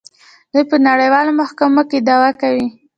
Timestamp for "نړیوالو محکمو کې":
0.87-2.05